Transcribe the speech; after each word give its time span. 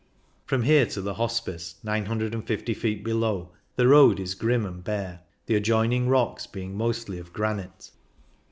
From 0.47 0.63
here 0.63 0.87
to 0.87 1.01
the 1.01 1.13
Hospice, 1.13 1.75
950 1.83 2.73
feet 2.73 3.03
below, 3.03 3.51
the 3.75 3.87
road 3.87 4.19
is 4.19 4.33
grim 4.33 4.65
and 4.65 4.83
bare, 4.83 5.19
the 5.45 5.53
adjoining 5.53 6.07
rocks 6.09 6.47
being 6.47 6.75
mostly 6.75 7.19
of 7.19 7.31
granite. 7.31 7.91